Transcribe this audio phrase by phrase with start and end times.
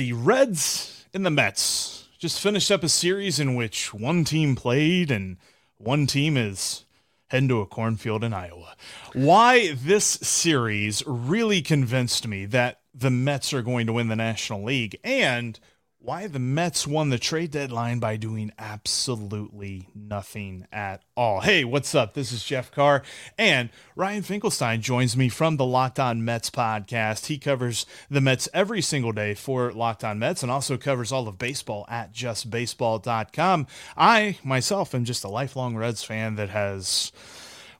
[0.00, 5.10] the Reds and the Mets just finished up a series in which one team played
[5.10, 5.36] and
[5.76, 6.86] one team is
[7.26, 8.76] heading to a cornfield in Iowa.
[9.12, 14.64] Why this series really convinced me that the Mets are going to win the National
[14.64, 15.60] League and
[16.02, 21.40] why the Mets won the trade deadline by doing absolutely nothing at all.
[21.40, 22.14] Hey, what's up?
[22.14, 23.02] This is Jeff Carr,
[23.36, 27.26] and Ryan Finkelstein joins me from the Locked On Mets podcast.
[27.26, 31.28] He covers the Mets every single day for Locked On Mets and also covers all
[31.28, 33.66] of baseball at justbaseball.com.
[33.94, 37.12] I myself am just a lifelong Reds fan that has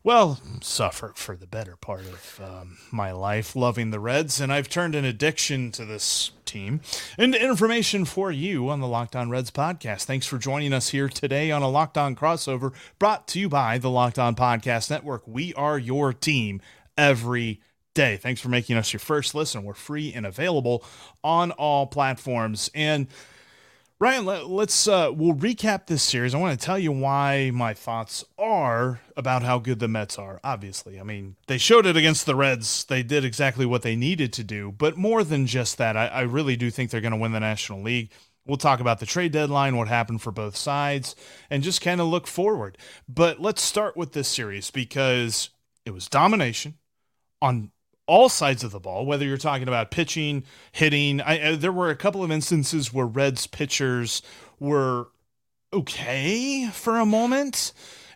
[0.03, 4.69] well, suffered for the better part of um, my life, loving the Reds, and I've
[4.69, 6.81] turned an addiction to this team
[7.19, 10.05] into information for you on the Locked On Reds podcast.
[10.05, 13.77] Thanks for joining us here today on a Locked On crossover brought to you by
[13.77, 15.23] the Locked On Podcast Network.
[15.27, 16.63] We are your team
[16.97, 17.61] every
[17.93, 18.17] day.
[18.17, 19.65] Thanks for making us your first listen.
[19.65, 20.83] We're free and available
[21.23, 22.71] on all platforms.
[22.75, 23.07] And
[24.01, 26.35] Ryan, let, us uh, we'll recap this series.
[26.35, 30.41] I want to tell you why my thoughts are about how good the Mets are.
[30.43, 32.85] Obviously, I mean they showed it against the Reds.
[32.85, 34.73] They did exactly what they needed to do.
[34.73, 37.41] But more than just that, I, I really do think they're going to win the
[37.41, 38.11] National League.
[38.47, 41.15] We'll talk about the trade deadline, what happened for both sides,
[41.51, 42.79] and just kind of look forward.
[43.07, 45.51] But let's start with this series because
[45.85, 46.79] it was domination
[47.43, 47.71] on
[48.07, 51.21] all sides of the ball, whether you're talking about pitching, hitting.
[51.21, 54.23] I, there were a couple of instances where Reds pitchers
[54.59, 55.09] were
[55.73, 57.73] okay for a moment.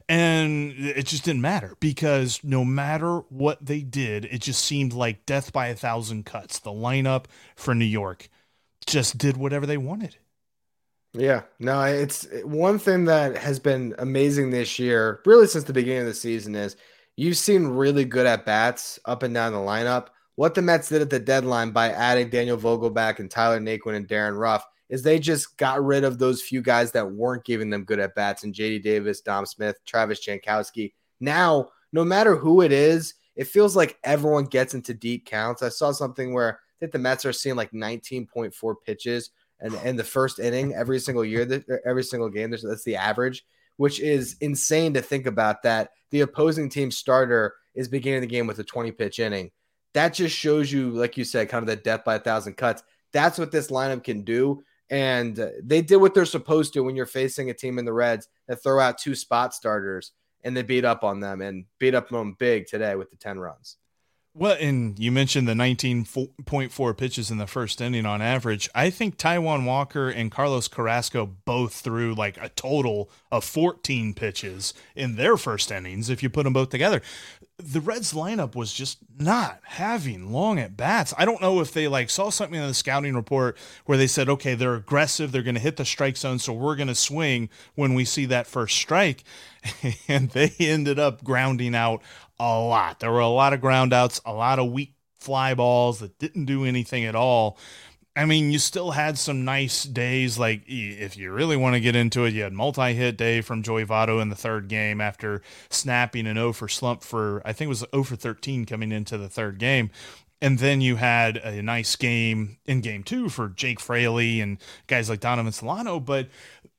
[0.06, 5.24] And it just didn't matter because no matter what they did, it just seemed like
[5.24, 6.58] death by a thousand cuts.
[6.58, 7.24] The lineup
[7.56, 8.28] for New York
[8.86, 10.18] just did whatever they wanted.
[11.14, 16.00] Yeah, no, it's one thing that has been amazing this year, really since the beginning
[16.00, 16.76] of the season, is
[17.16, 20.08] you've seen really good at bats up and down the lineup.
[20.36, 24.08] What the Mets did at the deadline by adding Daniel Vogelbach and Tyler Naquin and
[24.08, 27.84] Darin Ruf is they just got rid of those few guys that weren't giving them
[27.84, 30.92] good at bats and JD Davis, Dom Smith, Travis Jankowski.
[31.20, 35.62] Now, no matter who it is, it feels like everyone gets into deep counts.
[35.62, 39.30] I saw something where I think the Mets are seeing like 19.4 pitches
[39.60, 42.50] and in the first inning every single year, every single game.
[42.50, 43.44] That's the average
[43.76, 48.46] which is insane to think about that the opposing team starter is beginning the game
[48.46, 49.50] with a 20 pitch inning.
[49.94, 52.82] That just shows you, like you said, kind of the death by a thousand cuts.
[53.12, 54.62] That's what this lineup can do.
[54.90, 57.92] And uh, they did what they're supposed to when you're facing a team in the
[57.92, 60.12] Reds that throw out two spot starters
[60.42, 63.16] and they beat up on them and beat up on them big today with the
[63.16, 63.76] 10 runs.
[64.36, 68.68] Well, and you mentioned the 19.4 pitches in the first inning on average.
[68.74, 74.74] I think Taijuan Walker and Carlos Carrasco both threw like a total of 14 pitches
[74.96, 77.00] in their first innings if you put them both together.
[77.58, 81.14] The Reds lineup was just not having long at bats.
[81.16, 83.56] I don't know if they like saw something in the scouting report
[83.86, 86.74] where they said, okay, they're aggressive, they're going to hit the strike zone, so we're
[86.74, 89.22] going to swing when we see that first strike.
[90.08, 92.02] And they ended up grounding out
[92.38, 93.00] a lot.
[93.00, 96.64] There were a lot of groundouts, a lot of weak fly balls that didn't do
[96.64, 97.58] anything at all.
[98.16, 100.38] I mean, you still had some nice days.
[100.38, 103.62] Like, if you really want to get into it, you had multi hit day from
[103.62, 107.66] Joey Votto in the third game after snapping an 0 for slump for, I think
[107.66, 109.90] it was 0 for 13 coming into the third game.
[110.40, 115.08] And then you had a nice game in game two for Jake Fraley and guys
[115.08, 115.98] like Donovan Solano.
[115.98, 116.28] But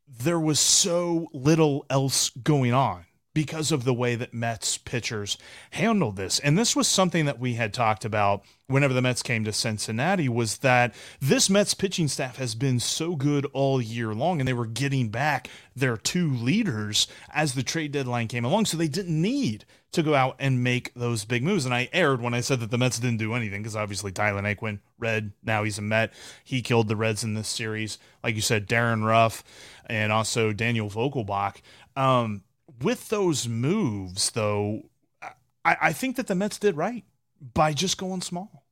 [0.07, 5.37] there was so little else going on because of the way that Mets pitchers
[5.71, 6.39] handled this.
[6.39, 10.29] And this was something that we had talked about whenever the Mets came to Cincinnati
[10.29, 14.53] was that this Mets pitching staff has been so good all year long and they
[14.53, 19.21] were getting back their two leaders as the trade deadline came along so they didn't
[19.21, 21.65] need to go out and make those big moves.
[21.65, 24.41] And I erred when I said that the Mets didn't do anything because obviously Tyler
[24.41, 26.13] Naquin, Red, now he's a Met.
[26.43, 27.97] He killed the Reds in this series.
[28.23, 29.43] Like you said, Darin Ruf
[29.87, 31.57] and also Daniel Vogelbach.
[31.97, 32.43] Um,
[32.81, 34.83] with those moves, though,
[35.63, 37.03] I, I think that the Mets did right
[37.53, 38.65] by just going small.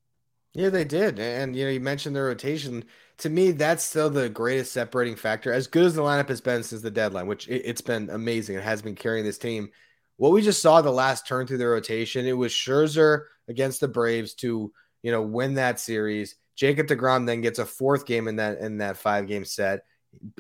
[0.54, 1.20] Yeah, they did.
[1.20, 2.84] And, you know, you mentioned the rotation.
[3.20, 5.52] To me, that's still the greatest separating factor.
[5.52, 8.58] As good as the lineup has been since the deadline, which it, has been amazing.
[8.58, 9.70] It has been carrying this team.
[10.18, 13.88] What we just saw the last turn through the rotation, it was Scherzer against the
[13.88, 14.72] Braves to,
[15.02, 16.36] you know, win that series.
[16.56, 19.86] Jacob DeGrom then gets a fourth game in that in that five game set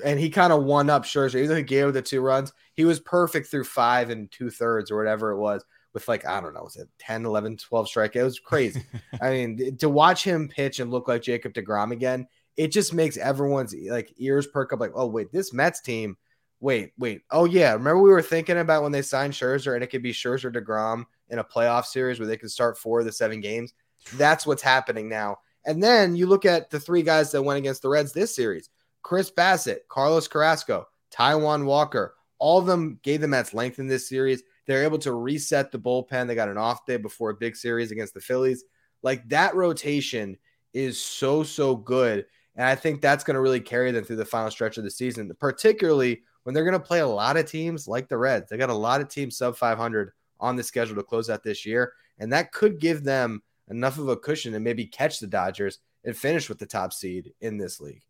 [0.03, 1.35] and he kind of won up Scherzer.
[1.35, 4.91] Even though he gave the two runs, he was perfect through five and two thirds
[4.91, 8.15] or whatever it was with like, I don't know, was it 10, 11, 12 strike?
[8.15, 8.83] It was crazy.
[9.21, 12.27] I mean, to watch him pitch and look like Jacob DeGrom again,
[12.57, 16.17] it just makes everyone's like ears perk up like, oh, wait, this Mets team,
[16.59, 17.21] wait, wait.
[17.31, 17.73] Oh, yeah.
[17.73, 21.05] Remember we were thinking about when they signed Scherzer and it could be Scherzer DeGrom
[21.29, 23.73] in a playoff series where they could start four of the seven games?
[24.15, 25.37] That's what's happening now.
[25.65, 28.69] And then you look at the three guys that went against the Reds this series
[29.03, 32.15] Chris Bassitt, Carlos Carrasco, Taijuan Walker.
[32.39, 34.43] All of them gave the Mets length in this series.
[34.65, 36.27] They're able to reset the bullpen.
[36.27, 38.63] They got an off day before a big series against the Phillies.
[39.01, 40.37] Like that rotation
[40.73, 42.25] is so, so good.
[42.55, 44.91] And I think that's going to really carry them through the final stretch of the
[44.91, 48.49] season, particularly when they're going to play a lot of teams like the Reds.
[48.49, 51.65] They got a lot of teams sub 500 on the schedule to close out this
[51.65, 51.93] year.
[52.19, 56.15] And that could give them enough of a cushion to maybe catch the Dodgers and
[56.15, 58.03] finish with the top seed in this league.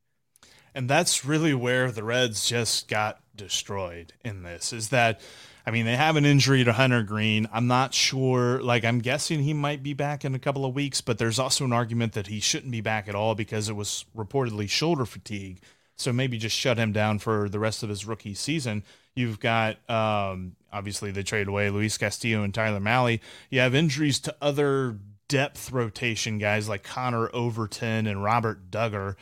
[0.75, 5.19] And that's really where the Reds just got destroyed in this is that
[5.65, 7.47] I mean, they have an injury to Hunter Greene.
[7.53, 8.61] I'm not sure.
[8.61, 11.63] Like, I'm guessing he might be back in a couple of weeks, but there's also
[11.63, 15.61] an argument that he shouldn't be back at all because it was reportedly shoulder fatigue.
[15.95, 18.83] So maybe just shut him down for the rest of his rookie season.
[19.15, 23.19] You've got um, obviously they trade away Luis Castillo and Tyler Mahle.
[23.49, 24.97] You have injuries to other
[25.29, 29.15] depth rotation guys like Connor Overton and Robert Dugger,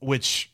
[0.00, 0.50] which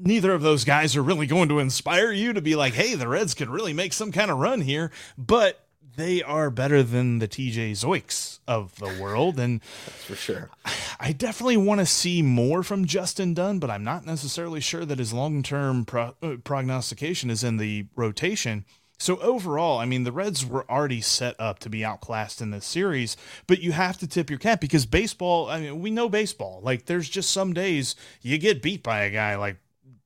[0.00, 3.08] neither of those guys are really going to inspire you to be like, hey, the
[3.08, 4.90] Reds could really make some kind of run here.
[5.16, 5.66] But
[5.96, 9.38] they are better than the TJ Zeuchs of the world.
[9.38, 10.50] And that's for sure.
[10.98, 14.98] I definitely want to see more from Justin Dunn, but I'm not necessarily sure that
[14.98, 18.64] his long term pro- uh, prognostication is in the rotation.
[18.98, 22.66] So overall, I mean, the Reds were already set up to be outclassed in this
[22.66, 23.16] series,
[23.46, 26.60] but you have to tip your cap because baseball, I mean, we know baseball.
[26.62, 29.56] Like, there's just some days you get beat by a guy like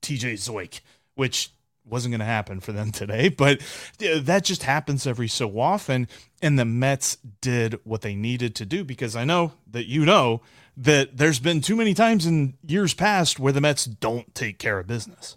[0.04, 0.80] TJ Zeuch,
[1.14, 1.50] which
[1.84, 3.60] wasn't going to happen for them today, but
[3.98, 6.08] that just happens every so often.
[6.42, 10.42] And the Mets did what they needed to do because I know that you know
[10.76, 14.78] that there's been too many times in years past where the Mets don't take care
[14.78, 15.36] of business.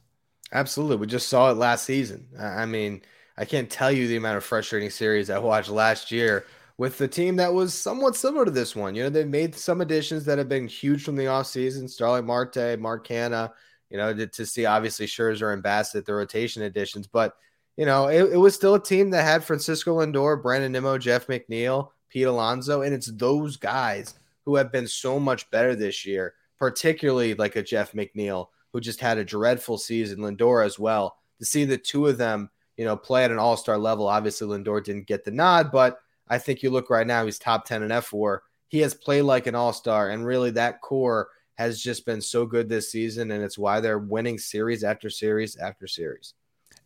[0.52, 0.98] Absolutely.
[0.98, 2.28] We just saw it last season.
[2.40, 3.02] I mean,
[3.38, 6.46] I can't tell you the amount of frustrating series I watched last year
[6.78, 8.96] with the team that was somewhat similar to this one.
[8.96, 12.80] You know, they've made some additions that have been huge from the offseason Starling Marte,
[12.80, 13.52] Mark Canha,
[13.90, 17.08] you know, to, to see obviously Scherzer and Bassitt, the rotation additions.
[17.08, 17.36] But,
[17.76, 21.28] you know, it, it was still a team that had Francisco Lindor, Brandon Nimmo, Jeff
[21.28, 22.82] McNeil, Pete Alonso.
[22.82, 27.64] And it's those guys who have been so much better this year, particularly like a
[27.64, 31.18] Jeff McNeil, who just had a dreadful season, Lindor as well.
[31.40, 34.08] To see the two of them, you know, play at an all star level.
[34.08, 37.66] Obviously, Lindor didn't get the nod, but I think you look right now, he's top
[37.66, 38.40] 10 in fWAR.
[38.68, 42.46] He has played like an all star, and really that core has just been so
[42.46, 46.34] good this season, and it's why they're winning series after series after series.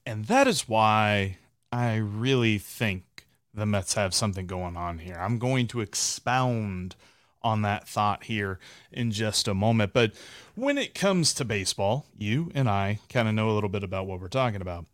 [0.06, 1.38] And that is why
[1.71, 5.18] I really think the Mets have something going on here.
[5.19, 6.95] I'm going to expound
[7.41, 8.59] on that thought here
[8.91, 9.91] in just a moment.
[9.94, 10.13] But
[10.56, 14.07] when it comes to baseball, you and I kind of know a little bit about
[14.07, 14.85] what we're talking about.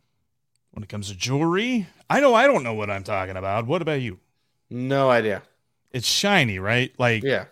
[0.71, 3.67] When it comes to jewelry, I know I don't know what I'm talking about.
[3.67, 4.19] What about you?
[4.69, 5.43] No idea.
[5.91, 6.91] It's shiny, right?
[6.97, 7.45] Like, yeah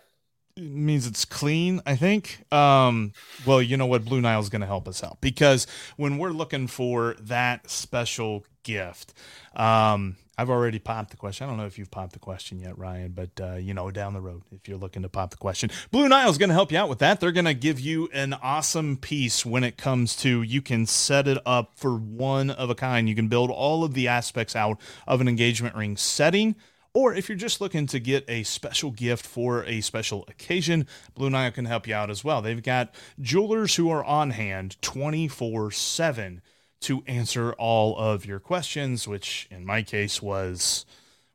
[0.56, 2.40] means it's clean, I think.
[2.52, 3.12] Um,
[3.44, 4.04] well, you know what?
[4.04, 5.66] Blue Nile is going to help us out because
[5.96, 9.12] when we're looking for that special gift,
[9.54, 11.46] um, I've already popped the question.
[11.46, 14.14] I don't know if you've popped the question yet, Ryan, but uh, you know, down
[14.14, 16.72] the road, if you're looking to pop the question, Blue Nile is going to help
[16.72, 17.20] you out with that.
[17.20, 21.28] They're going to give you an awesome piece when it comes to you can set
[21.28, 23.08] it up for one of a kind.
[23.08, 26.56] You can build all of the aspects out of an engagement ring setting
[26.96, 31.28] or if you're just looking to get a special gift for a special occasion, Blue
[31.28, 32.40] Nile can help you out as well.
[32.40, 36.40] They've got jewelers who are on hand 24 7
[36.80, 40.86] to answer all of your questions, which in my case was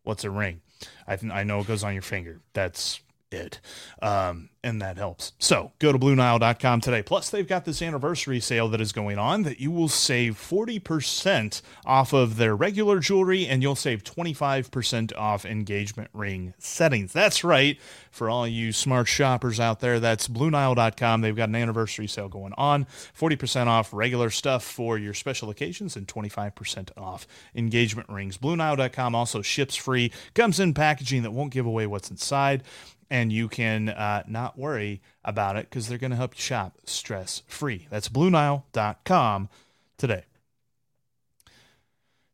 [0.02, 0.62] what's a ring?
[1.06, 2.42] I, th- I know it goes on your finger.
[2.54, 3.00] That's
[3.32, 3.60] it.
[4.02, 5.34] Um, and that helps.
[5.40, 7.02] So go to BlueNile.com today.
[7.02, 11.62] Plus, they've got this anniversary sale that is going on that you will save 40%
[11.86, 17.12] off of their regular jewelry and you'll save 25% off engagement ring settings.
[17.12, 17.80] That's right.
[18.12, 21.22] For all you smart shoppers out there, that's BlueNile.com.
[21.22, 25.96] They've got an anniversary sale going on 40% off regular stuff for your special occasions
[25.96, 28.38] and 25% off engagement rings.
[28.38, 32.64] BlueNile.com also ships free, comes in packaging that won't give away what's inside
[33.12, 36.78] and you can uh, not worry about it because they're going to help you shop
[36.86, 37.88] stress free.
[37.92, 39.50] That's BlueNile.com
[39.98, 40.24] today.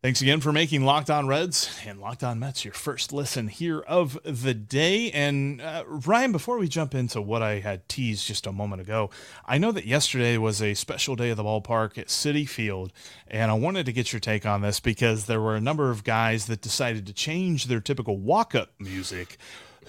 [0.03, 3.79] Thanks again for making Locked On Reds and Locked On Mets your first listen here
[3.79, 5.09] of the day.
[5.09, 9.09] And uh, Ryan, before we jump into what I had teased just a moment ago,
[9.47, 12.93] I know that yesterday was a special day at the ballpark at Citi Field,
[13.27, 16.03] and I wanted to get your take on this because there were a number of
[16.03, 19.39] guys that decided to change their typical walk-up music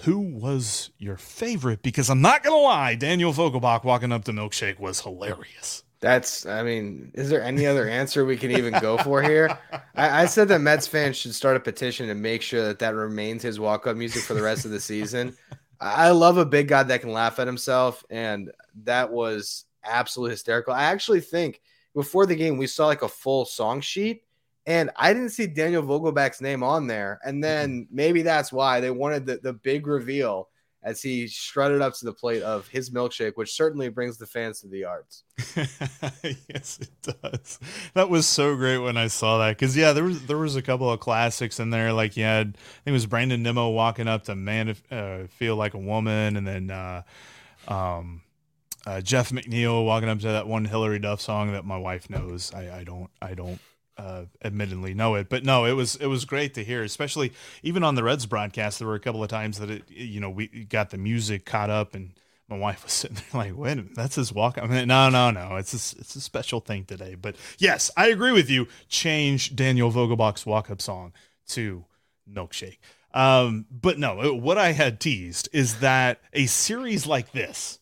[0.01, 1.81] who was your favorite?
[1.81, 5.83] Because I'm not gonna lie, Daniel Vogelbach walking up to Milkshake was hilarious.
[6.01, 9.57] That's, I mean, is there any other answer we can even go for here?
[9.95, 12.95] I, I, said that Mets fans should start a petition to make sure that that
[12.95, 15.35] remains his walk up music for the rest of the season.
[15.81, 18.49] I love a big guy that can laugh at himself, and
[18.83, 20.73] that was absolutely hysterical.
[20.73, 21.61] I actually think
[21.93, 24.23] before the game we saw like a full song sheet,
[24.65, 27.19] and I didn't see Daniel Vogelbach's name on there.
[27.23, 30.49] And then maybe that's why they wanted the, the big reveal
[30.81, 34.61] as he strutted up to the plate of his milkshake, which certainly brings the fans
[34.61, 35.23] to the yards.
[36.23, 37.59] yes, it does.
[37.95, 40.61] That was so great when I saw that because yeah, there was there was a
[40.61, 41.91] couple of classics in there.
[41.91, 45.57] Like you had, I think it was Brandon Nimmo walking up to "Man uh, Feel
[45.57, 47.03] Like a Woman," and then uh,
[47.67, 48.21] um,
[48.85, 52.53] uh, Jeff McNeil walking up to that one Hilary Duff song that my wife knows.
[52.53, 53.59] I, I don't I don't
[53.99, 57.83] uh, admittedly know it, but no, it was it was great to hear, especially even
[57.83, 58.79] on the Reds broadcast.
[58.79, 61.69] There were a couple of times that it, you know, we got the music caught
[61.69, 62.13] up, and
[62.47, 65.57] my wife was sitting there like, "Wait that's his walk." I mean, no, no, no,
[65.57, 67.15] it's a, it's a special thing today.
[67.15, 68.69] But yes, I agree with you.
[68.87, 71.11] Change Daniel Vogelbach's walk up song
[71.49, 71.83] to
[72.31, 72.77] Milkshake.
[73.13, 77.79] Um, but no, what I had teased is that a series like this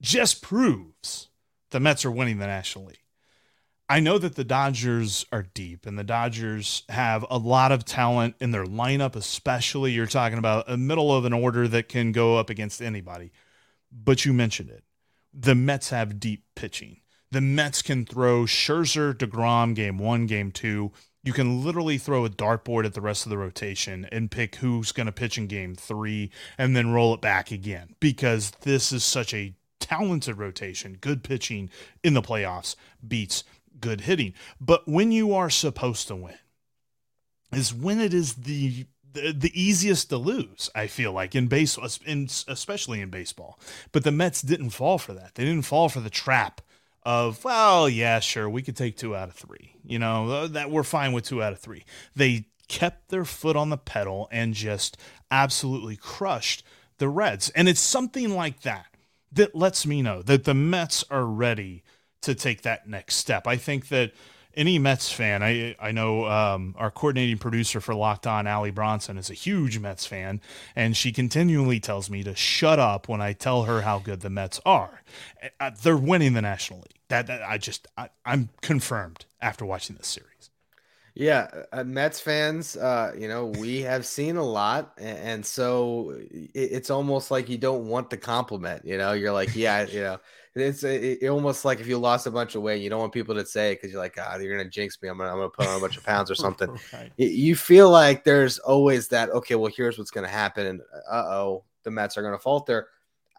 [0.00, 1.30] just proves
[1.70, 2.98] the Mets are winning the National League.
[3.90, 8.36] I know that the Dodgers are deep and the Dodgers have a lot of talent
[8.38, 12.38] in their lineup, especially you're talking about a middle of an order that can go
[12.38, 13.32] up against anybody.
[13.90, 14.84] But you mentioned it.
[15.34, 17.00] The Mets have deep pitching.
[17.32, 20.92] The Mets can throw Scherzer, DeGrom, game one, game two.
[21.24, 24.92] You can literally throw a dartboard at the rest of the rotation and pick who's
[24.92, 29.02] going to pitch in game three and then roll it back again because this is
[29.02, 30.96] such a talented rotation.
[31.00, 31.70] Good pitching
[32.04, 33.42] in the playoffs beats
[33.80, 34.34] good hitting.
[34.60, 36.34] But when you are supposed to win,
[37.52, 40.70] is when it is the the, the easiest to lose.
[40.74, 43.58] I feel like in baseball, in, especially in baseball.
[43.92, 45.34] But the Mets didn't fall for that.
[45.34, 46.60] They didn't fall for the trap
[47.02, 49.74] of well, yeah, sure, we could take two out of three.
[49.84, 51.84] You know uh, that we're fine with two out of three.
[52.14, 54.96] They kept their foot on the pedal and just
[55.30, 56.62] absolutely crushed
[56.98, 57.50] the Reds.
[57.50, 58.86] And it's something like that
[59.32, 61.82] that lets me know that the Mets are ready
[62.22, 63.46] to take that next step.
[63.46, 64.12] I think that
[64.54, 69.16] any Mets fan, I I know um, our coordinating producer for Locked On, Allie Bronson,
[69.16, 70.40] is a huge Mets fan,
[70.74, 74.30] and she continually tells me to shut up when I tell her how good the
[74.30, 75.02] Mets are.
[75.60, 76.98] Uh, they're winning the National League.
[77.08, 80.50] That, that I just I, I'm confirmed after watching this series.
[81.14, 86.14] Yeah, uh, Mets fans, uh, you know, we have seen a lot, and, and so
[86.20, 88.84] it, it's almost like you don't want the compliment.
[88.84, 90.18] You know, you're like, yeah, you know
[90.54, 93.12] it's it, it almost like if you lost a bunch of weight, you don't want
[93.12, 95.08] people to say because you're like, God, ah, you're gonna jinx me.
[95.08, 96.68] I'm gonna, I'm gonna put on a bunch of pounds or something.
[96.92, 97.12] right.
[97.16, 99.30] You feel like there's always that.
[99.30, 100.80] Okay, well, here's what's gonna happen, and
[101.10, 102.88] uh oh, the Mets are gonna falter.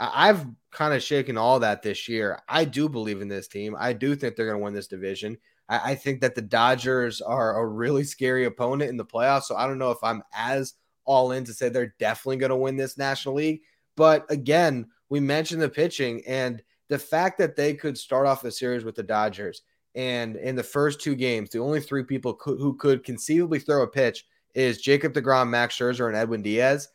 [0.01, 2.39] I've kind of shaken all that this year.
[2.49, 3.75] I do believe in this team.
[3.77, 5.37] I do think they're going to win this division.
[5.69, 9.43] I, I, think that the Dodgers are a really scary opponent in the playoffs.
[9.43, 10.73] So I don't know if I'm as
[11.05, 13.61] all in to say they're definitely going to win this National League.
[13.95, 18.51] But again, we mentioned the pitching, and the fact that they could start off the
[18.51, 19.61] series with the Dodgers
[19.95, 23.83] and in the first two games, the only three people co- who could conceivably throw
[23.83, 26.89] a pitch is Jacob DeGrom, Max Scherzer, and Edwin Diaz.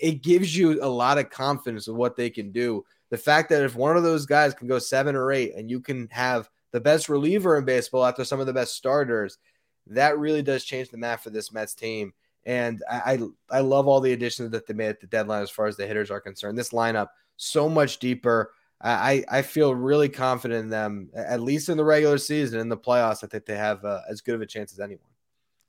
[0.00, 2.86] It gives you a lot of confidence of what they can do.
[3.10, 5.80] The fact that if one of those guys can go seven or eight and you
[5.80, 9.36] can have the best reliever in baseball after some of the best starters,
[9.88, 12.14] that really does change the map for this Mets team.
[12.46, 12.96] And I,
[13.50, 15.76] I, I love all the additions that they made at the deadline as far as
[15.76, 16.56] the hitters are concerned.
[16.56, 18.52] This lineup so much deeper.
[18.80, 22.60] I, I feel really confident in them, at least in the regular season.
[22.60, 25.04] In the playoffs, I think they have uh, as good of a chance as anyone.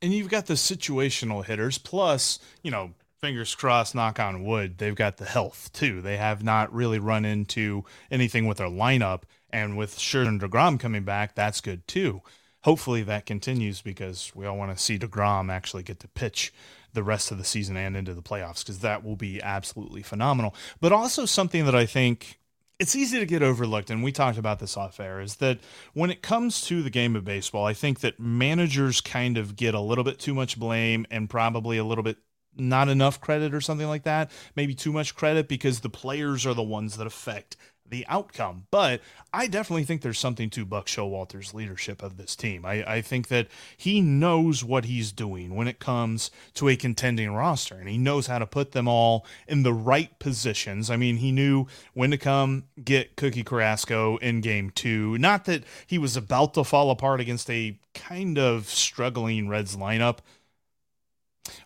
[0.02, 4.96] And you've got the situational hitters, plus, you know, fingers crossed, knock on wood, they've
[4.96, 6.02] got the health too.
[6.02, 9.24] They have not really run into anything with their lineup.
[9.50, 12.22] And with Scherzer and DeGrom coming back, that's good too.
[12.64, 16.54] Hopefully that continues because we all want to see DeGrom actually get to pitch
[16.94, 20.56] the rest of the season and into the playoffs because that will be absolutely phenomenal.
[20.80, 22.40] But also something that I think
[22.80, 25.60] it's easy to get overlooked, and we talked about this off air, is that
[25.94, 29.76] when it comes to the game of baseball, I think that managers kind of get
[29.76, 32.18] a little bit too much blame and probably a little bit
[32.56, 34.32] not enough credit or something like that.
[34.56, 37.58] Maybe too much credit because the players are the ones that affect
[37.90, 38.66] the outcome.
[38.72, 39.02] But
[39.34, 42.66] I definitely think there's something to Buck Showalter's leadership of this team.
[42.66, 47.34] I, I think that he knows what he's doing when it comes to a contending
[47.34, 50.90] roster, and he knows how to put them all in the right positions.
[50.90, 55.18] I mean, he knew when to come get Cookie Carrasco in game two.
[55.18, 60.20] Not that he was about to fall apart against a kind of struggling Reds lineup.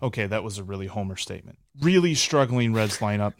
[0.02, 1.58] Okay, that was a really homer statement.
[1.82, 3.34] Really struggling Reds lineup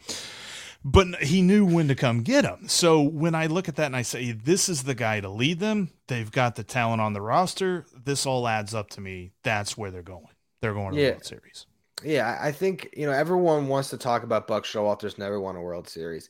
[0.84, 2.68] but he knew when to come get him.
[2.68, 5.58] So when I look at that and I say, this is the guy to lead
[5.58, 7.86] them, they've got the talent on the roster.
[8.04, 9.32] This all adds up to me.
[9.42, 10.28] That's where they're going.
[10.60, 11.06] They're going to yeah.
[11.06, 11.66] the World Series.
[12.02, 15.62] Yeah, I think you know everyone wants to talk about Buck Showalter's never won a
[15.62, 16.28] World Series.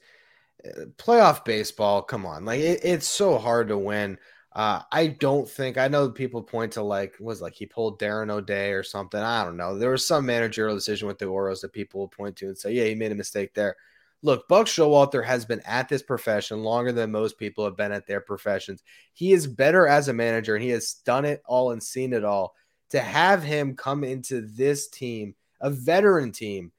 [0.64, 4.18] Uh, playoff baseball, come on, like it, it's so hard to win.
[4.54, 8.30] Uh, I don't think I know people point to like was like he pulled Darren
[8.30, 9.18] O'Day or something.
[9.18, 9.76] I don't know.
[9.76, 12.72] There was some managerial decision with the Orioles that people will point to and say,
[12.72, 13.74] yeah, he made a mistake there.
[14.24, 18.06] Look, Buck Showalter has been at this profession longer than most people have been at
[18.06, 18.82] their professions.
[19.12, 22.24] He is better as a manager and he has done it all and seen it
[22.24, 22.54] all.
[22.90, 26.72] To have him come into this team, a veteran team,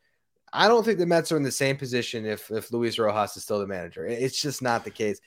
[0.51, 3.43] I don't think the Mets are in the same position if if Luis Rojas is
[3.43, 4.05] still the manager.
[4.05, 5.19] It's just not the case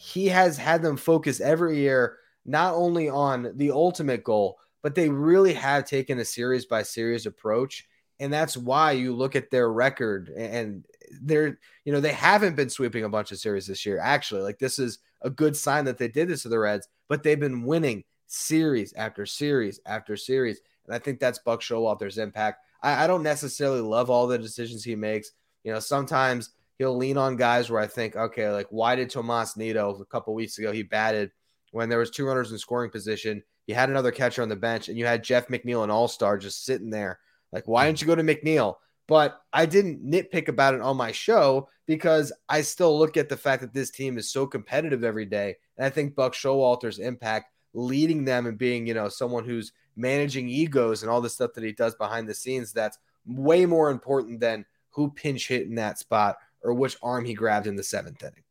[0.00, 5.10] he has had them focus every year not only on the ultimate goal, but they
[5.10, 7.86] really have taken a series by series approach.
[8.18, 10.86] And that's why you look at their record and
[11.22, 13.98] they're, you know, they haven't been sweeping a bunch of series this year.
[13.98, 17.22] Actually, like this is a good sign that they did this to the Reds, but
[17.22, 20.60] they've been winning series after series after series.
[20.86, 22.64] And I think that's Buck Showalter's impact.
[22.82, 25.32] I, I don't necessarily love all the decisions he makes.
[25.64, 29.56] You know, sometimes he'll lean on guys where I think, okay, like why did Tomas
[29.56, 31.30] Nido a couple weeks ago he batted
[31.72, 33.42] when there was two runners in scoring position?
[33.66, 36.38] You had another catcher on the bench, and you had Jeff McNeil, an All Star,
[36.38, 37.20] just sitting there.
[37.52, 38.76] Like, why didn't you go to McNeil?
[39.10, 43.36] But I didn't nitpick about it on my show because I still look at the
[43.36, 47.50] fact that this team is so competitive every day, and I think Buck Showalter's impact
[47.74, 51.64] leading them and being, you know, someone who's managing egos and all the stuff that
[51.64, 55.98] he does behind the scenes, that's way more important than who pinch hit in that
[55.98, 58.44] spot or which arm he grabbed in the seventh inning.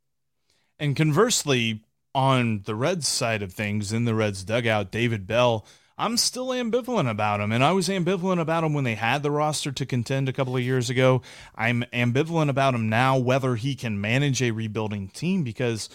[0.78, 5.66] And conversely, on the Reds side of things, in the Reds dugout, David Bell,
[6.00, 7.52] I'm still ambivalent about him.
[7.52, 10.56] And I was ambivalent about him when they had the roster to contend a couple
[10.56, 11.22] of years ago.
[11.56, 15.90] I'm ambivalent about him now, whether he can manage a rebuilding team, because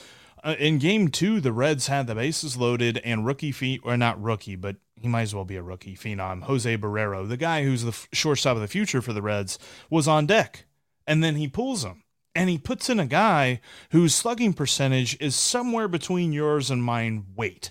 [0.45, 4.23] uh, in game two, the Reds had the bases loaded and rookie feet, or not
[4.23, 6.43] rookie, but he might as well be a rookie phenom.
[6.43, 9.59] Jose Barrero, the guy who's the shortstop of the future for the Reds,
[9.89, 10.67] was on deck.
[11.07, 12.03] And then he pulls him
[12.35, 17.27] and he puts in a guy whose slugging percentage is somewhere between yours and mine
[17.35, 17.71] weight.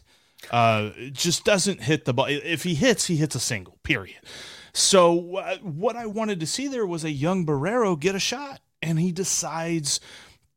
[0.52, 2.26] Uh, just doesn't hit the ball.
[2.28, 4.20] If he hits, he hits a single, period.
[4.74, 8.62] So, uh, what I wanted to see there was a young Barrero get a shot,
[8.82, 10.00] and he decides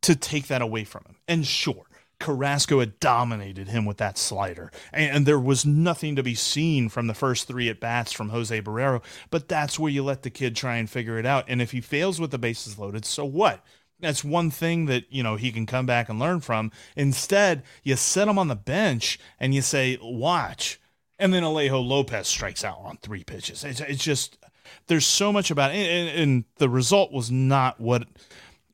[0.02, 1.16] to take that away from him.
[1.28, 1.84] And sure,
[2.18, 6.88] Carrasco had dominated him with that slider, and, and there was nothing to be seen
[6.88, 9.02] from the first three at bats from Jose Barrero.
[9.30, 11.44] But that's where you let the kid try and figure it out.
[11.48, 13.64] And if he fails with the bases loaded, so what?
[14.00, 16.70] That's one thing that, you know, he can come back and learn from.
[16.96, 20.80] Instead, you set him on the bench and you say, watch.
[21.18, 23.64] And then Alejo Lopez strikes out on three pitches.
[23.64, 24.38] It's, it's just,
[24.86, 25.78] there's so much about it.
[25.78, 28.06] And, and the result was not what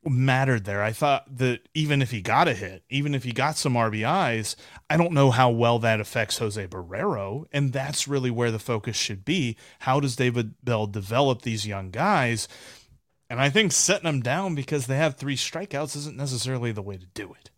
[0.05, 0.83] mattered there.
[0.83, 4.55] I thought that even if he got a hit, even if he got some RBIs,
[4.89, 7.45] I don't know how well that affects Jose Barrero.
[7.51, 9.55] And that's really where the focus should be.
[9.79, 12.47] How does David Bell develop these young guys?
[13.29, 16.97] And I think setting them down because they have three strikeouts isn't necessarily the way
[16.97, 17.49] to do it.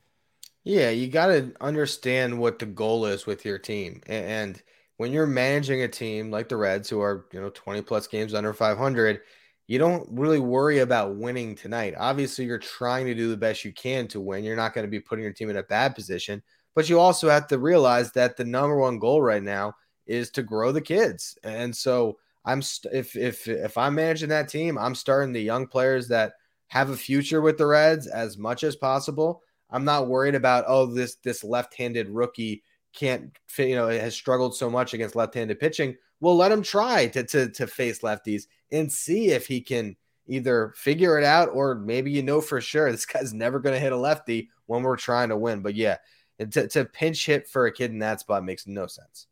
[0.63, 4.01] Yeah, you got to understand what the goal is with your team.
[4.07, 4.61] And
[4.97, 8.33] when you're managing a team like the Reds, who are, you know, 20 plus games
[8.33, 9.21] under 500,
[9.67, 11.95] you don't really worry about winning tonight.
[11.97, 14.43] Obviously, you're trying to do the best you can to win.
[14.43, 16.41] You're not going to be putting your team in a bad position,
[16.75, 19.73] but you also have to realize that the number one goal right now
[20.05, 21.37] is to grow the kids.
[21.43, 25.67] And so, I'm st- if if if I'm managing that team, I'm starting the young
[25.67, 26.33] players that
[26.67, 29.41] have a future with the Reds as much as possible.
[29.69, 34.69] I'm not worried about oh this this left-handed rookie can't you know has struggled so
[34.69, 35.95] much against left-handed pitching.
[36.19, 39.95] We'll let him try to to to face lefties and see if he can
[40.27, 43.79] either figure it out or maybe you know for sure this guy's never going to
[43.79, 45.61] hit a lefty when we're trying to win.
[45.61, 45.97] But yeah,
[46.39, 49.27] to, to pinch hit for a kid in that spot makes no sense.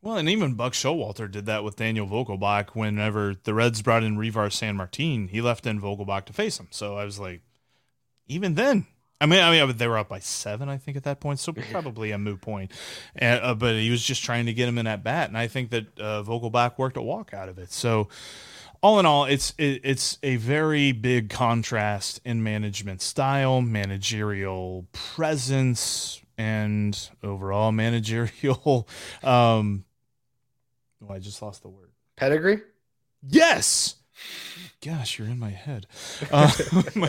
[0.00, 4.16] Well, and even Buck Showalter did that with Daniel Vogelbach whenever the Reds brought in
[4.16, 5.28] Reiver Sanmartin.
[5.28, 6.68] He left in Vogelbach to face him.
[6.70, 7.42] So I was like,
[8.28, 8.86] even then,
[9.20, 11.52] I mean, I mean, they were up by seven, I think, at that point, so
[11.70, 12.70] probably a moot point.
[13.20, 15.70] Uh, but he was just trying to get him in at bat, and I think
[15.70, 17.72] that uh, Vogelbach worked a walk out of it.
[17.72, 18.08] So,
[18.80, 26.22] all in all, it's it, it's a very big contrast in management style, managerial presence,
[26.36, 28.88] and overall managerial
[29.24, 29.84] um,
[31.02, 31.90] Oh, I just lost the word.
[32.16, 32.62] Pedigree?
[33.26, 33.96] Yes.
[34.84, 35.86] Gosh, you're in my head.
[36.32, 36.50] Um,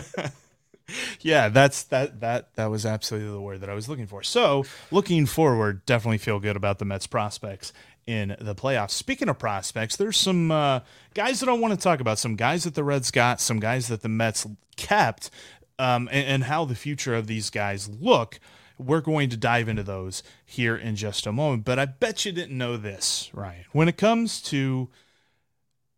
[1.20, 4.22] yeah, that's that that that was absolutely the word that I was looking for.
[4.22, 7.72] So, looking forward, definitely feel good about the Mets prospects
[8.06, 8.90] in the playoffs.
[8.90, 10.80] Speaking of prospects, there's some uh,
[11.14, 12.18] guys that I want to talk about.
[12.18, 15.30] Some guys that the Reds got, some guys that the Mets kept,
[15.78, 18.40] um, and, and how the future of these guys look.
[18.80, 21.64] We're going to dive into those here in just a moment.
[21.64, 23.64] But I bet you didn't know this, Ryan.
[23.72, 24.88] When it comes to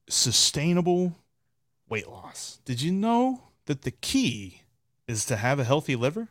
[0.08, 1.16] sustainable
[1.88, 2.58] weight loss.
[2.64, 4.62] Did you know that the key
[5.06, 6.28] is to have a healthy liver?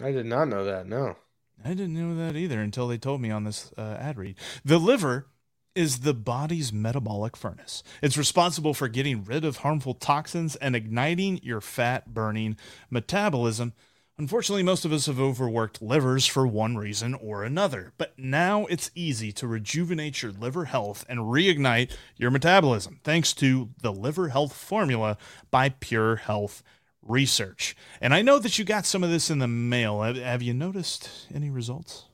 [0.00, 0.86] I did not know that.
[0.86, 1.16] No.
[1.64, 4.36] I didn't know that either until they told me on this uh, ad read.
[4.64, 5.26] The liver
[5.74, 7.82] is the body's metabolic furnace.
[8.02, 12.56] It's responsible for getting rid of harmful toxins and igniting your fat burning
[12.90, 13.72] metabolism.
[14.20, 18.90] Unfortunately, most of us have overworked livers for one reason or another, but now it's
[18.96, 24.52] easy to rejuvenate your liver health and reignite your metabolism thanks to the Liver Health
[24.52, 25.16] Formula
[25.52, 26.64] by Pure Health
[27.00, 27.76] Research.
[28.00, 30.02] And I know that you got some of this in the mail.
[30.02, 32.06] Have, you noticed any results?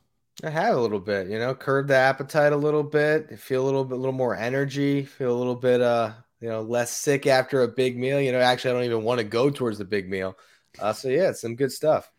[0.43, 3.65] I had a little bit, you know, curb the appetite a little bit, feel a
[3.65, 6.13] little bit, a little more energy, feel a little bit, uh,
[6.43, 8.21] you know, less sick after a big meal.
[8.21, 10.37] You know, actually, I don't even want to go towards the big meal.
[10.79, 12.11] Uh, so yeah, it's some good stuff.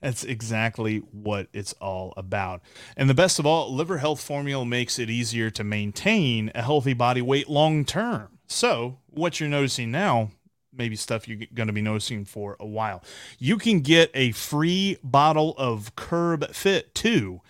[0.00, 2.60] That's exactly what it's all about.
[2.96, 6.92] And the best of all, liver health formula makes it easier to maintain a healthy
[6.92, 8.38] body weight long term.
[8.46, 10.30] So, what you're noticing now,
[10.72, 13.02] maybe stuff you're going to be noticing for a while.
[13.38, 17.40] You can get a free bottle of Curb Fit 2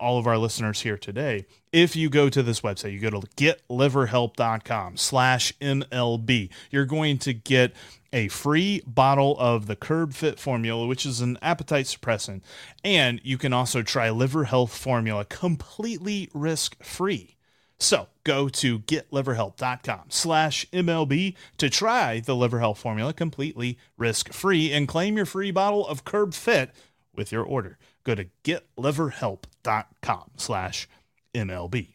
[0.00, 3.26] all of our listeners here today if you go to this website you go to
[3.36, 7.74] getliverhelp.com slash mlb you're going to get
[8.14, 12.42] a free bottle of the curb fit formula which is an appetite suppressant.
[12.84, 17.36] And you can also try liver health formula completely risk free
[17.78, 24.72] so go to getliverhelp.com slash mlb to try the liver health formula completely risk free
[24.72, 26.70] and claim your free bottle of curb fit
[27.14, 30.88] with your order go to getliverhelp.com slash
[31.34, 31.88] MLB.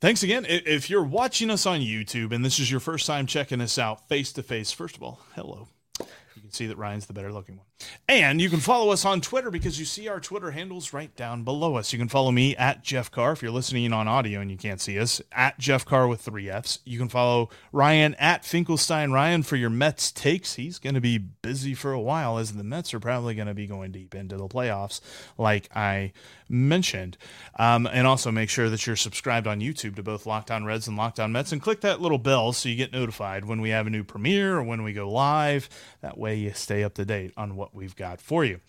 [0.00, 0.46] Thanks again.
[0.48, 4.08] If you're watching us on YouTube and this is your first time checking us out
[4.08, 5.68] face to face, first of all, hello.
[5.98, 7.65] You can see that Ryan's the better looking one.
[8.08, 11.42] And you can follow us on Twitter because you see our Twitter handles right down
[11.42, 11.92] below us.
[11.92, 14.80] You can follow me at Jeff Carr if you're listening on audio and you can't
[14.80, 16.78] see us, at Jeff Carr with three F's.
[16.84, 20.54] You can follow Ryan at Finkelstein Ryan for your Mets takes.
[20.54, 23.54] He's going to be busy for a while as the Mets are probably going to
[23.54, 25.00] be going deep into the playoffs,
[25.36, 26.12] like I
[26.48, 27.18] mentioned.
[27.58, 30.86] Um, and also make sure that you're subscribed on YouTube to both Locked On Reds
[30.86, 33.70] and Locked On Mets and click that little bell so you get notified when we
[33.70, 35.68] have a new premiere or when we go live.
[36.02, 38.60] That way you stay up to date on what what we've got for you.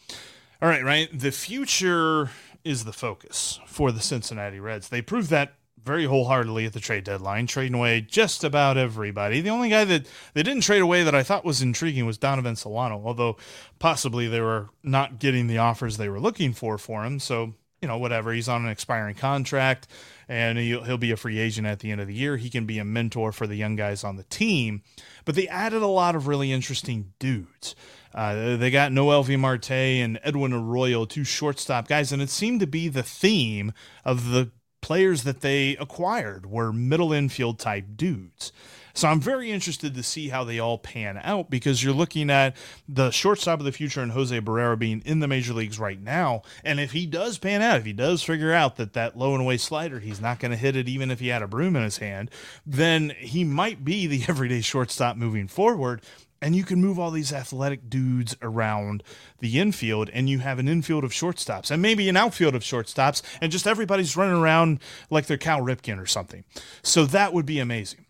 [0.59, 1.07] All right, right.
[1.13, 2.31] The future
[2.63, 4.89] is the focus for the Cincinnati Reds.
[4.89, 9.39] They proved that very wholeheartedly at the trade deadline, trading away just about everybody.
[9.39, 12.55] The only guy that they didn't trade away that I thought was intriguing was Donovan
[12.55, 13.37] Solano, although
[13.77, 17.19] possibly they were not getting the offers they were looking for for him.
[17.19, 18.33] So, you know, whatever.
[18.33, 19.87] He's on an expiring contract
[20.27, 22.35] and he'll, he'll be a free agent at the end of the year.
[22.35, 24.81] He can be a mentor for the young guys on the team.
[25.23, 27.75] But they added a lot of really interesting dudes.
[28.17, 32.67] Uh, they got Noelvi Marte and Edwin Arroyo, two shortstop guys, and it seemed to
[32.67, 33.71] be the theme
[34.03, 34.49] of the
[34.81, 38.51] players that they acquired were middle infield type dudes.
[38.95, 42.55] So I'm very interested to see how they all pan out because you're looking at
[42.89, 46.41] the shortstop of the future and Jose Barrero being in the major leagues right now.
[46.63, 49.43] And if he does pan out, if he does figure out that that low and
[49.43, 51.83] away slider, he's not going to hit it even if he had a broom in
[51.83, 52.31] his hand,
[52.65, 56.01] then he might be the everyday shortstop moving forward
[56.41, 59.03] and you can move all these athletic dudes around
[59.39, 63.21] the infield and you have an infield of shortstops and maybe an outfield of shortstops
[63.41, 66.43] and just everybody's running around like they're Cal Ripken or something.
[66.81, 68.05] So that would be amazing.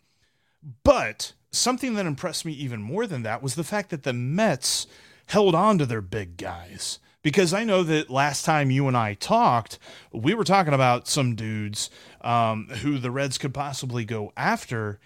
[0.84, 4.88] But something that impressed me even more than that was the fact that the Mets
[5.28, 7.00] held on to their big guys.
[7.24, 9.80] Because I know that last time you and I talked,
[10.13, 11.90] we were talking about some dudes
[12.22, 15.00] um, who the Reds could possibly go after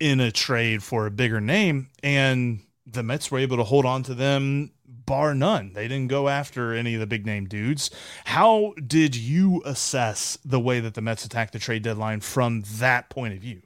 [0.00, 4.02] in a trade for a bigger name, and the Mets were able to hold on
[4.04, 5.72] to them bar none.
[5.72, 7.90] They didn't go after any of the big name dudes.
[8.24, 13.10] How did you assess the way that the Mets attacked the trade deadline from that
[13.10, 13.62] point of view?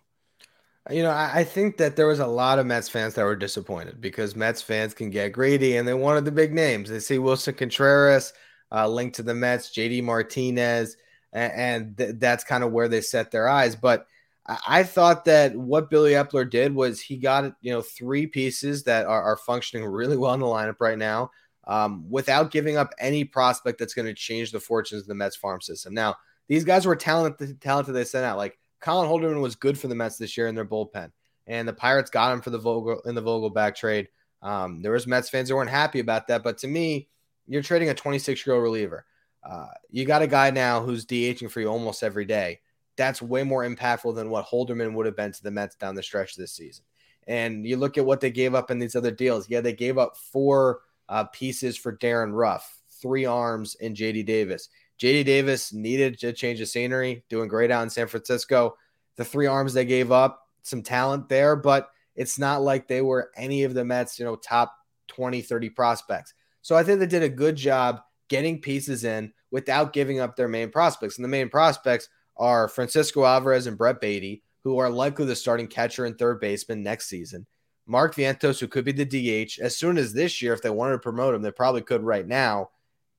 [0.90, 4.03] You know, I think that there was a lot of Mets fans that were disappointed
[4.03, 6.90] because Mets fans can get greedy and they wanted the big names.
[6.90, 8.35] They see Willson Contreras
[8.70, 10.97] uh, linked to the Mets, JD Martinez,
[11.33, 13.77] and, th- that's kind of where they set their eyes.
[13.77, 14.07] But
[14.46, 19.07] I thought that what Billy Eppler did was he got you know three pieces that
[19.07, 21.30] are, are functioning really well in the lineup right now,
[21.66, 25.37] um, without giving up any prospect that's going to change the fortunes of the Mets
[25.37, 25.94] farm system.
[25.94, 28.37] Now these guys were talented, talented they sent out.
[28.37, 31.11] Like Colin Holderman was good for the Mets this year in their bullpen,
[31.46, 34.09] and the Pirates got him for the Vogel in the Vogelbach trade.
[34.42, 37.09] Um, there was Mets fans who weren't happy about that, but to me,
[37.46, 39.07] you're trading a 26 year old reliever.
[39.42, 42.61] Uh, you got a guy now who's DHing for you almost every day
[42.96, 46.02] that's way more impactful than what Holderman would have been to the Mets down the
[46.02, 46.85] stretch this season.
[47.26, 49.48] And you look at what they gave up in these other deals.
[49.48, 54.68] Yeah, they gave up four uh, pieces for Darin Ruf, three arms in JD Davis.
[55.00, 58.76] JD Davis needed to change the scenery, doing great out in San Francisco.
[59.16, 63.30] the three arms they gave up, some talent there, but it's not like they were
[63.37, 64.74] any of the Mets, you know, top
[65.09, 66.35] 20, 30 prospects.
[66.62, 70.48] So I think they did a good job getting pieces in without giving up their
[70.48, 71.16] main prospects.
[71.16, 75.66] And the main prospects are Francisco Alvarez and Brett Baty, who are likely the starting
[75.66, 77.47] catcher and third baseman next season.
[77.87, 80.92] Mark Vientos, who could be the DH as soon as this year, if they wanted
[80.92, 82.70] to promote him, they probably could right now.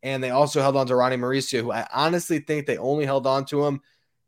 [0.01, 3.28] And they also held on to Ronny Mauricio, who I honestly think they only held
[3.28, 3.82] on to him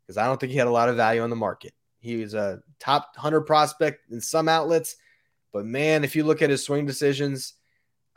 [0.06, 1.72] because I don't think he had a lot of value on the market.
[2.00, 4.96] He was a top 100 prospect in some outlets,
[5.52, 7.54] but man, if you look at his swing decisions,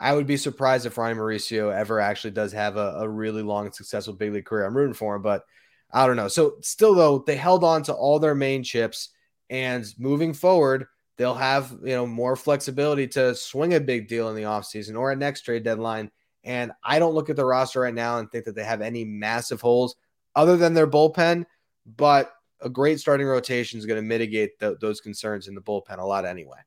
[0.00, 3.66] I would be surprised if Ronny Mauricio ever actually does have a, a really long
[3.66, 4.64] and successful big league career.
[4.64, 5.44] I'm rooting for him, but
[5.92, 6.28] I don't know.
[6.28, 9.10] So still though, they held on to all their main chips,
[9.50, 10.86] and moving forward,
[11.18, 15.12] they'll have you know more flexibility to swing a big deal in the offseason or
[15.12, 16.10] a next trade deadline.
[16.44, 19.04] And I don't look at the roster right now and think that they have any
[19.04, 19.94] massive holes
[20.34, 21.44] other than their bullpen,
[21.84, 25.98] but a great starting rotation is going to mitigate the, those concerns in the bullpen
[25.98, 26.58] a lot anyway.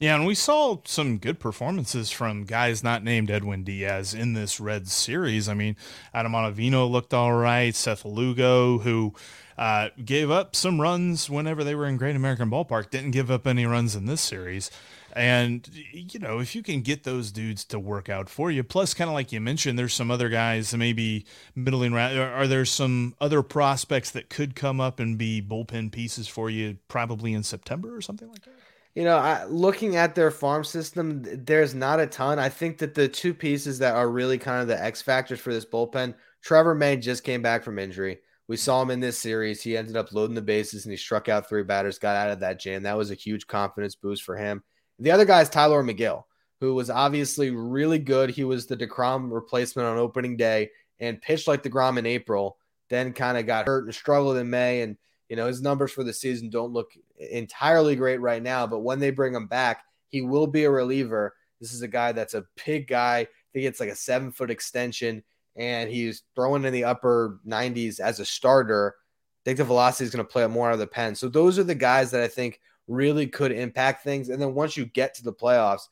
[0.00, 4.58] Yeah, and we saw some good performances from guys not named Edwin Diaz in this
[4.58, 5.46] Red series.
[5.46, 5.76] I mean,
[6.14, 7.74] Adam Ottavino looked all right.
[7.74, 9.12] Seth Lugo, who
[9.58, 13.46] uh, gave up some runs whenever they were in Great American Ballpark, didn't give up
[13.46, 14.70] any runs in this series.
[15.12, 18.94] And, you know, if you can get those dudes to work out for you, plus,
[18.94, 22.18] kind of like you mentioned, there's some other guys, maybe middling round.
[22.18, 26.78] Are there some other prospects that could come up and be bullpen pieces for you
[26.88, 28.54] probably in September or something like that?
[28.94, 32.38] You know, I, looking at their farm system, there's not a ton.
[32.38, 35.52] I think that the two pieces that are really kind of the X factors for
[35.52, 38.18] this bullpen, Trevor May just came back from injury.
[38.48, 39.62] We saw him in this series.
[39.62, 42.40] He ended up loading the bases and he struck out three batters, got out of
[42.40, 42.82] that jam.
[42.82, 44.64] That was a huge confidence boost for him.
[44.98, 46.24] The other guy is Tylor Megill,
[46.60, 48.30] who was obviously really good.
[48.30, 53.12] He was the DeGrom replacement on opening day and pitched like DeGrom in April, then
[53.12, 54.82] kind of got hurt and struggled in May.
[54.82, 54.96] And,
[55.30, 58.98] you know, his numbers for the season don't look entirely great right now, but when
[58.98, 61.34] they bring him back, he will be a reliever.
[61.60, 63.18] This is a guy that's a big guy.
[63.18, 65.22] I think it's like a seven foot extension,
[65.54, 68.96] and he's throwing in the upper 90s as a starter.
[68.98, 71.14] I think the velocity is going to play more out of the pen.
[71.14, 74.30] So those are the guys that I think really could impact things.
[74.30, 75.82] And then once you get to the playoffs,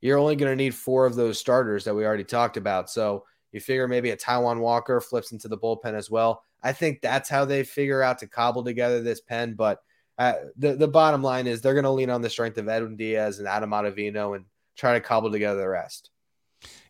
[0.00, 2.88] you're only going to need four of those starters that we already talked about.
[2.88, 6.42] So you figure maybe a Taijuan Walker flips into the bullpen as well.
[6.62, 9.54] I think that's how they figure out to cobble together this pen.
[9.54, 9.80] But
[10.18, 12.96] uh, the the bottom line is they're going to lean on the strength of Edwin
[12.96, 14.44] Diaz and Adam Ottavino and
[14.76, 16.10] try to cobble together the rest.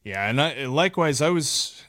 [0.05, 1.83] Yeah, and I, likewise, I was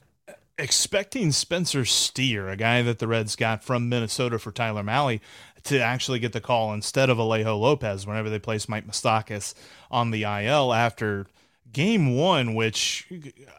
[0.57, 5.19] expecting Spencer Steer, a guy that the Reds got from Minnesota for Tyler Mahle,
[5.63, 9.53] to actually get the call instead of Alejo Lopez whenever they placed Mike Moustakas
[9.91, 11.27] on the IL after
[11.73, 13.07] game one, which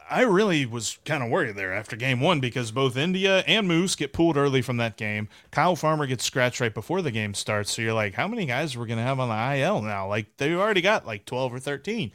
[0.09, 3.95] I really was kind of worried there after game one because both India and Moose
[3.95, 5.29] get pulled early from that game.
[5.51, 7.73] Kyle Farmer gets scratched right before the game starts.
[7.73, 10.07] So you're like, how many guys we're we going to have on the IL now?
[10.07, 12.11] Like, they already got like 12 or 13.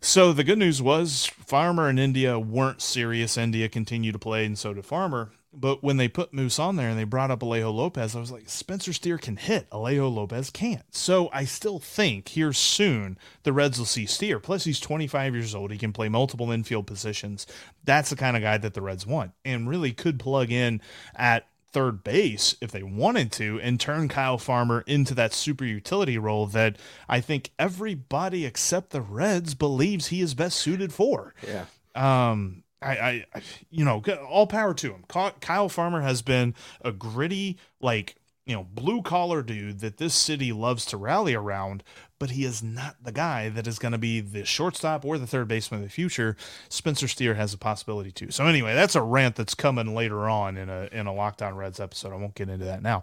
[0.00, 3.38] So the good news was Farmer and India weren't serious.
[3.38, 5.30] India continued to play, and so did Farmer.
[5.56, 8.32] But when they put Moose on there and they brought up Alejo Lopez, I was
[8.32, 9.68] like, Spencer Steer can hit.
[9.70, 10.84] Alejo Lopez can't.
[10.90, 14.40] So I still think here soon the Reds will see Steer.
[14.40, 15.70] Plus, he's 25 years old.
[15.70, 17.46] He can play multiple infield positions.
[17.84, 20.80] That's the kind of guy that the Reds want and really could plug in
[21.14, 26.16] at third base if they wanted to and turn Kyle Farmer into that super utility
[26.16, 26.76] role that
[27.08, 31.34] I think everybody except the Reds believes he is best suited for.
[31.46, 31.64] Yeah.
[31.94, 35.04] Um, I, I, you know, all power to him.
[35.08, 38.16] Kyle Farmer has been a gritty, like,
[38.46, 41.82] you know, blue collar dude that this city loves to rally around,
[42.18, 45.26] but he is not the guy that is going to be the shortstop or the
[45.26, 46.36] third baseman of the future.
[46.68, 48.30] Spencer Steer has a possibility too.
[48.30, 51.56] So anyway, that's a rant that's coming later on in a in a Locked On
[51.56, 52.12] Reds episode.
[52.12, 53.02] I won't get into that now.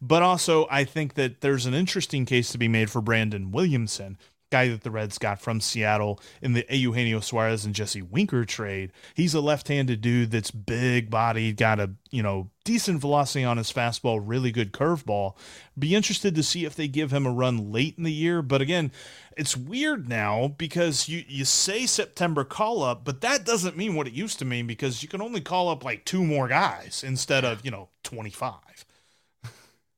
[0.00, 4.18] But also, I think that there's an interesting case to be made for Brandon Williamson
[4.52, 8.92] guy that the Reds got from Seattle in the Eugenio Suarez and Jesse Winker trade.
[9.14, 13.72] He's a left-handed dude that's big bodied, got a, you know, decent velocity on his
[13.72, 15.34] fastball, really good curveball.
[15.78, 18.60] Be interested to see if they give him a run late in the year, but
[18.60, 18.92] again,
[19.36, 24.06] it's weird now because you you say September call up, but that doesn't mean what
[24.06, 27.44] it used to mean because you can only call up like two more guys instead
[27.44, 28.52] of, you know, 25.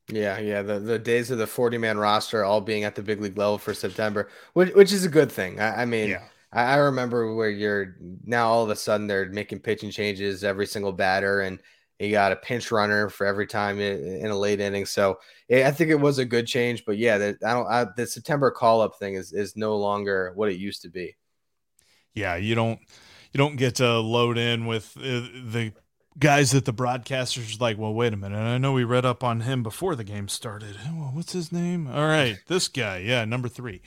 [0.09, 0.62] Yeah, yeah.
[0.62, 3.59] The, the days of the 40 man roster all being at the big league level
[3.59, 5.61] for September, which, which is a good thing.
[5.61, 6.25] I, I mean, yeah.
[6.53, 10.67] I, I, remember where you're now all of a sudden they're making pitching changes every
[10.67, 11.59] single batter, and
[11.99, 14.85] you got a pinch runner for every time in, in a late inning.
[14.85, 16.85] So yeah, I think it was a good change.
[16.85, 20.33] But yeah, the, I don't, I, the September call up thing is, is no longer
[20.35, 21.17] what it used to be.
[22.12, 22.79] Yeah, you don't
[23.33, 25.73] you don't get to load in with uh, the
[26.18, 28.38] guys that the broadcasters like, well, wait a minute.
[28.38, 30.77] I know we read up on him before the game started.
[30.87, 31.87] Oh, what's his name?
[31.87, 32.98] All right, this guy.
[32.98, 33.83] Yeah, number three.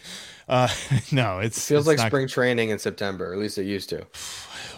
[0.48, 0.68] Uh,
[1.12, 3.34] no, it's it feels it's like not, spring training in September.
[3.34, 4.06] At least it used to.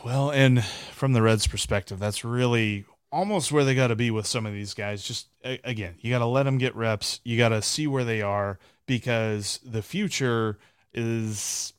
[0.04, 4.28] Well, and from the Reds' perspective, that's really almost where they got to be with
[4.28, 5.04] some of these guys.
[5.04, 7.20] Just again, you got to let them get reps.
[7.24, 10.58] You got to see where they are because the future
[10.94, 11.74] is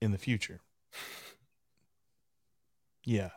[0.00, 0.60] in the future.
[3.04, 3.30] Yeah,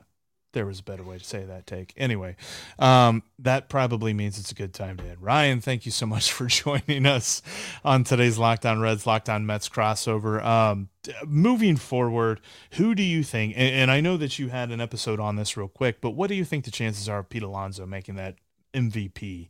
[0.55, 1.93] there was a better way to say that take.
[1.97, 2.35] Anyway,
[2.79, 5.17] um, that probably means it's a good time to end.
[5.21, 7.43] Ryan, thank you so much for joining us
[7.83, 10.43] on today's Locked On Reds, Locked On Mets crossover.
[10.43, 10.89] Um,
[11.25, 12.41] moving forward,
[12.71, 13.53] who do you think?
[13.55, 16.29] And, and, I know that you had an episode on this real quick, but what
[16.29, 18.37] do you think the chances are of Pete Alonso making that
[18.73, 19.49] MVP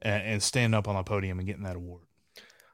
[0.00, 2.04] and, and standing up on the podium and getting that award?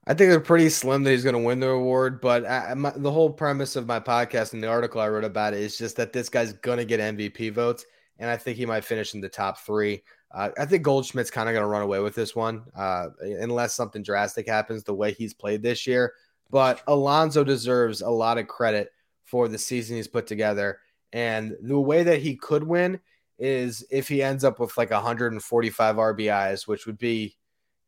[0.06, 2.20] I think they're pretty slim that he's going to win the award.
[2.20, 5.54] But I, my, the whole premise of my podcast and the article I wrote about
[5.54, 7.84] it is just that this guy's going to get MVP votes,
[8.18, 10.02] and I think he might finish in the top three.
[10.32, 13.74] Uh, I think Goldschmidt's kind of going to run away with this one, uh, unless
[13.74, 16.14] something drastic happens the way he's played this year.
[16.50, 18.90] But Alonso deserves a lot of credit
[19.24, 20.78] for the season he's put together,
[21.12, 23.00] and the way that he could win
[23.38, 27.36] is if he ends up with like 145 RBIs, which would be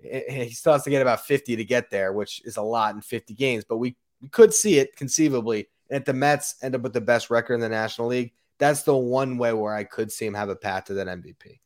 [0.03, 3.01] he still has to get about 50 to get there, which is a lot in
[3.01, 5.69] 50 games, but we, we could see it conceivably.
[5.91, 8.83] And if the Mets end up with the best record in the National League, that's
[8.83, 11.59] the one way where I could see him have a path to that MVP.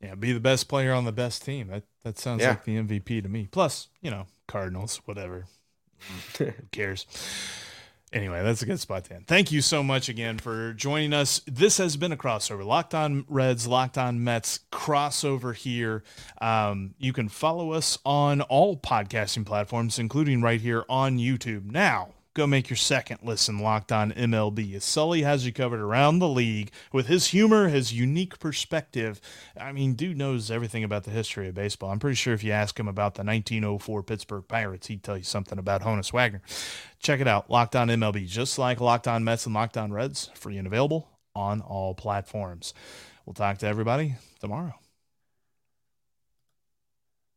[0.00, 1.68] Yeah, be the best player on the best team.
[1.68, 2.50] That that sounds yeah.
[2.50, 3.46] like the MVP to me.
[3.50, 5.44] Plus, you know, Cardinals, whatever.
[6.38, 7.06] Who cares?
[8.12, 9.26] Anyway, that's a good spot to end.
[9.26, 11.40] Thank you so much again for joining us.
[11.46, 12.64] This has been a crossover.
[12.64, 16.04] Locked on Reds, Locked on Mets crossover here.
[16.38, 21.70] Um, you can follow us on all podcasting platforms, including right here on YouTube.
[21.70, 24.80] Now, go make your second listen locked on MLB.
[24.80, 29.20] Sully has you covered around the league with his humor, his unique perspective.
[29.58, 31.90] I mean, dude knows everything about the history of baseball.
[31.90, 35.24] I'm pretty sure if you ask him about the 1904 Pittsburgh Pirates, he'd tell you
[35.24, 36.42] something about Honus Wagner.
[37.00, 40.30] Check it out, Locked On MLB, just like Locked On Mets and Locked On Reds,
[40.34, 42.74] free and available on all platforms.
[43.26, 44.81] We'll talk to everybody tomorrow.